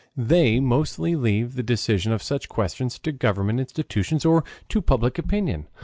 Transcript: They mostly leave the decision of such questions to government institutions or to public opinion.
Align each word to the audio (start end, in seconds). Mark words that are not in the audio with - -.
They 0.17 0.59
mostly 0.59 1.15
leave 1.15 1.53
the 1.53 1.61
decision 1.61 2.11
of 2.11 2.23
such 2.23 2.49
questions 2.49 2.97
to 2.97 3.11
government 3.11 3.59
institutions 3.59 4.25
or 4.25 4.43
to 4.69 4.81
public 4.81 5.19
opinion. 5.19 5.67